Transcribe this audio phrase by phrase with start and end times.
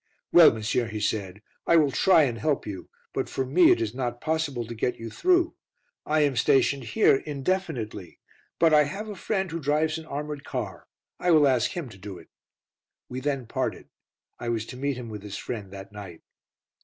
[0.31, 3.93] "Well, monsieur," he said, "I will try and help you, but for me it is
[3.93, 5.53] not possible to get you through.
[6.07, 8.17] I am stationed here indefinitely,
[8.57, 10.87] but I have a friend who drives an armoured car.
[11.19, 12.29] I will ask him to do it."
[13.09, 13.89] We then parted;
[14.39, 16.23] I was to meet him with his friend that night.